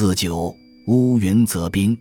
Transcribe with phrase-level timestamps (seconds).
[0.00, 0.56] 四九
[0.86, 1.94] 乌云则兵。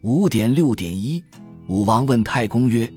[0.00, 1.22] 五点六点一，
[1.68, 2.90] 武王问太公曰：“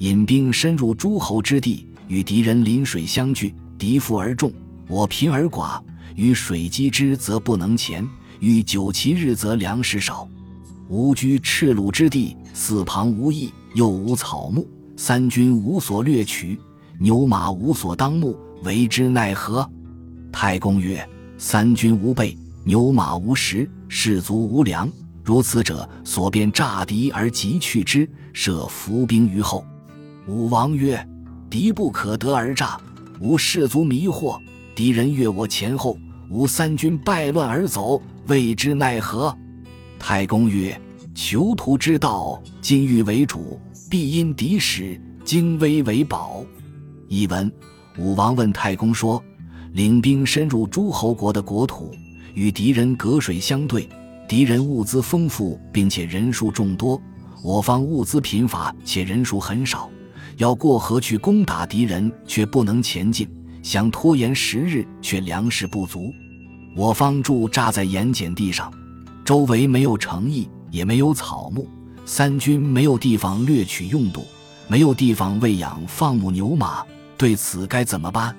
[0.00, 4.52] 引兵深入诸侯之地，与敌人临水相距，敌富而众，
[4.88, 5.80] 我贫而寡。
[6.16, 8.04] 与水击之，则不能前；
[8.40, 10.28] 与久其日，则粮食少。
[10.88, 14.66] 吾居赤鲁之地，四旁无邑，又无草木，
[14.96, 16.58] 三军无所掠取，
[16.98, 19.70] 牛马无所当牧，为之奈何？”
[20.32, 21.08] 太公曰
[21.38, 24.88] ：“三军无备。”牛马无食，士卒无粮，
[25.24, 29.64] 如此者，所便诈敌而急去之，设伏兵于后。
[30.28, 31.04] 武王曰
[31.50, 32.80] ：“敌不可得而诈，
[33.18, 34.40] 吾士卒迷惑，
[34.76, 35.98] 敌人越我前后，
[36.30, 39.36] 吾三军败乱而走，谓之奈何？”
[39.98, 40.80] 太公曰
[41.16, 43.58] ：“囚徒之道，今欲为主，
[43.90, 46.44] 必因敌使，精威为宝。”
[47.08, 47.52] 译文：
[47.98, 49.20] 武王问太公说
[49.74, 51.92] ：“领兵深入诸侯国的国土。”
[52.34, 53.88] 与敌人隔水相对，
[54.28, 57.00] 敌人物资丰富，并且人数众多；
[57.42, 59.90] 我方物资贫乏，且人数很少，
[60.38, 63.26] 要过河去攻打敌人，却不能前进；
[63.62, 66.12] 想拖延时日，却粮食不足。
[66.74, 68.72] 我方驻扎在盐碱地上，
[69.24, 71.68] 周围没有城邑，也没有草木，
[72.06, 74.24] 三军没有地方掠取用度，
[74.68, 76.82] 没有地方喂养放牧牛马，
[77.18, 78.34] 对此该怎么办？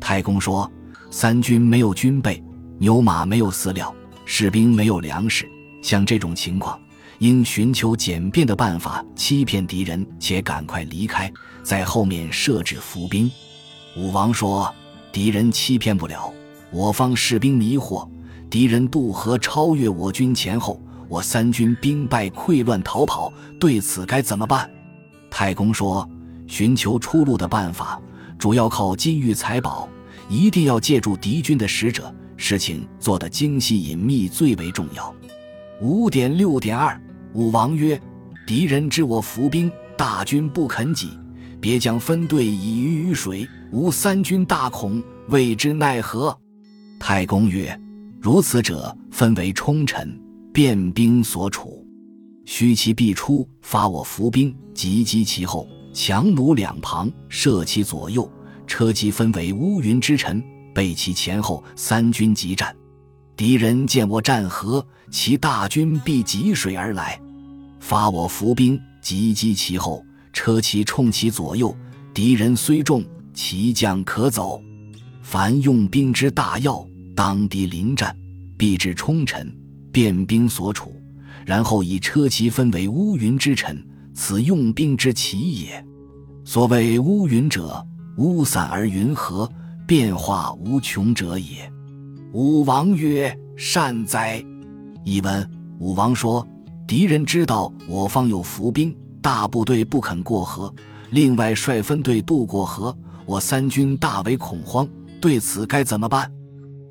[0.00, 0.70] 太公说：
[1.10, 2.42] 三军没有军备。
[2.78, 3.94] 牛马没有饲料，
[4.26, 5.48] 士兵没有粮食，
[5.80, 6.78] 像这种情况，
[7.20, 13.30] 应寻求简便的办法欺骗敌人，且赶快离开，在后面设置伏兵。
[13.96, 14.70] 武王说
[15.10, 16.30] ：“敌人欺骗不了
[16.70, 18.06] 我方士兵，迷惑
[18.50, 24.70] 敌人渡河超越我军前后，我三军兵败溃乱逃跑，对此该怎么办？”
[25.30, 26.06] 太公说
[26.46, 27.98] ：“寻求出路的办法，
[28.38, 29.88] 主要靠金玉财宝，
[30.28, 35.14] 一定要借助敌军的使者。”事情做得精细隐秘最为重要。
[35.80, 37.00] 五点六点二，
[37.32, 38.00] 武王曰
[38.46, 41.10] ：“敌人知我伏兵，大军不肯己，
[41.60, 46.36] 别将分队以鱼于水，吾三军大恐，谓之奈何？”
[46.98, 47.78] 太公曰
[48.20, 50.18] ：“如此者，分为冲臣、
[50.52, 51.86] 变兵所处。
[52.46, 58.30] 须其必出，发我伏兵，急击其后，强弩两旁，射其左右，
[58.66, 60.42] 车骑分为乌云之臣。”
[60.76, 62.76] 备其前后，三军急战。
[63.34, 67.18] 敌人见我战河，其大军必急水而来，
[67.80, 70.04] 发我伏兵，急击其后，
[70.34, 71.74] 车骑冲其左右。
[72.12, 74.62] 敌人虽众，其将可走。
[75.22, 78.14] 凡用兵之大要，当敌临战，
[78.58, 79.50] 必至冲臣、
[79.90, 80.94] 变兵所处，
[81.46, 83.82] 然后以车骑分为乌云之臣，
[84.12, 85.82] 此用兵之奇也。
[86.44, 87.82] 所谓乌云者，
[88.18, 89.50] 乌散而云合。
[89.86, 91.72] 变化无穷者也。
[92.32, 94.44] 武王曰：“善哉！”
[95.04, 95.48] 译文：
[95.78, 96.46] 武王说，
[96.88, 100.74] 敌人知道我方有伏兵，大部队不肯过河，
[101.10, 102.94] 另外率分队渡过河，
[103.24, 104.88] 我三军大为恐慌。
[105.20, 106.30] 对此该怎么办？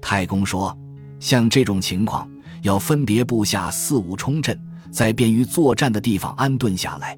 [0.01, 0.75] 太公说
[1.19, 2.25] ：“像这种情况，
[2.61, 4.57] 要分别部下四五冲阵，
[4.89, 7.17] 在便于作战的地方安顿下来，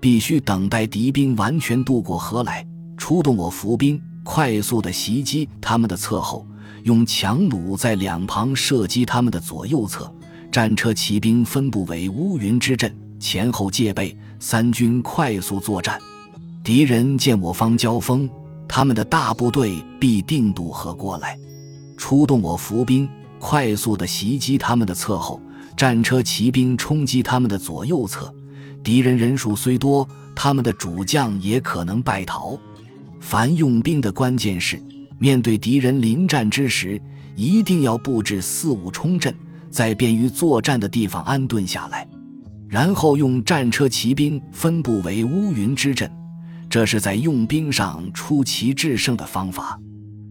[0.00, 2.66] 必须等待敌兵完全渡过河来，
[2.96, 6.46] 出动我伏兵。”快速的袭击他们的侧后，
[6.84, 10.12] 用强弩在两旁射击他们的左右侧。
[10.52, 14.16] 战车骑兵分布为乌云之阵，前后戒备。
[14.42, 16.00] 三军快速作战，
[16.64, 18.26] 敌人见我方交锋，
[18.66, 21.38] 他们的大部队必定渡河过来，
[21.98, 23.06] 出动我伏兵，
[23.38, 25.38] 快速的袭击他们的侧后。
[25.76, 28.34] 战车骑兵冲击他们的左右侧。
[28.82, 32.58] 敌人人数虽多，他们的主将也可能败逃。
[33.20, 34.82] 凡用兵的关键是，
[35.18, 37.00] 面对敌人临战之时，
[37.36, 39.32] 一定要布置四五冲阵，
[39.70, 42.08] 在便于作战的地方安顿下来，
[42.66, 46.10] 然后用战车骑兵分布为乌云之阵，
[46.68, 49.78] 这是在用兵上出奇制胜的方法。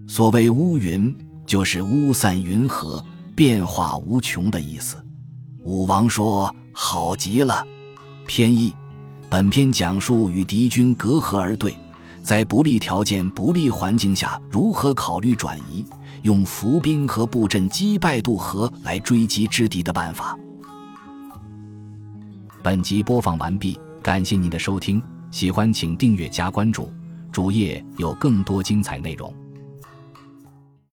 [0.08, 3.04] 所谓乌云，就是乌散云和、
[3.36, 4.98] 变化无穷的意思。
[5.64, 7.64] 武王说：“好极了。”
[8.26, 8.74] 偏义，
[9.30, 11.76] 本篇讲述与敌军隔河而对。
[12.22, 15.86] 在不利条件、不利环境下，如何考虑转移，
[16.22, 20.38] 用伏兵和布阵击败渡河来追击之敌的办法？
[22.62, 25.02] 本集播放完毕，感谢您的收听，
[25.32, 26.92] 喜欢请订阅加关注，
[27.32, 29.34] 主页有更多精彩内容。